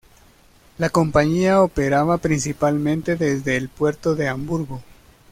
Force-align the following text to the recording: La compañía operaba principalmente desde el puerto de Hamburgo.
La 0.79 0.89
compañía 0.89 1.61
operaba 1.61 2.17
principalmente 2.17 3.17
desde 3.17 3.55
el 3.55 3.69
puerto 3.69 4.15
de 4.15 4.29
Hamburgo. 4.29 4.81